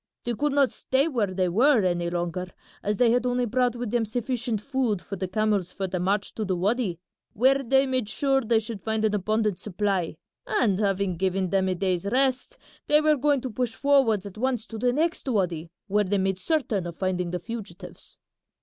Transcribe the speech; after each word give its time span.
They 0.23 0.33
could 0.33 0.53
not 0.53 0.71
stay 0.71 1.07
where 1.07 1.27
they 1.27 1.47
were 1.47 1.83
any 1.85 2.09
longer 2.09 2.47
as 2.81 2.97
they 2.97 3.11
had 3.11 3.23
only 3.23 3.45
brought 3.45 3.75
with 3.75 3.91
them 3.91 4.03
sufficient 4.05 4.59
food 4.59 4.99
for 4.99 5.15
the 5.15 5.27
camels 5.27 5.71
for 5.71 5.85
the 5.85 5.99
march 5.99 6.33
to 6.33 6.43
the 6.43 6.55
wady, 6.55 6.97
where 7.33 7.61
they 7.63 7.85
made 7.85 8.09
sure 8.09 8.41
they 8.41 8.57
should 8.57 8.81
find 8.81 9.05
an 9.05 9.13
abundant 9.13 9.59
supply, 9.59 10.17
and 10.47 10.79
having 10.79 11.17
given 11.17 11.51
them 11.51 11.69
a 11.69 11.75
day's 11.75 12.07
rest 12.07 12.57
they 12.87 12.99
were 12.99 13.15
going 13.15 13.41
to 13.41 13.51
push 13.51 13.75
forwards 13.75 14.25
at 14.25 14.39
once 14.39 14.65
to 14.65 14.79
the 14.79 14.91
next 14.91 15.27
wady, 15.29 15.69
where 15.85 16.03
they 16.05 16.17
made 16.17 16.39
certain 16.39 16.87
of 16.87 16.97
finding 16.97 17.29
the 17.29 17.37
fugitives." 17.37 18.19